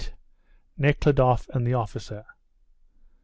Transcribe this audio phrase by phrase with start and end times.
[0.79, 2.25] NEKHLUDOFF AND THE OFFICER.